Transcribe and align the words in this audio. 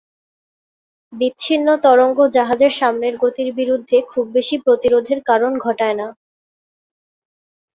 বিচ্ছিন্ন 1.13 1.67
তরঙ্গ 1.83 2.17
জাহাজের 2.35 2.73
সামনের 2.79 3.13
গতির 3.23 3.49
বিরুদ্ধে 3.59 3.97
খুব 4.11 4.25
বেশি 4.35 4.55
প্রতিরোধের 4.65 5.19
কারণ 5.29 5.51
ঘটায় 5.65 5.95
না। 5.95 6.07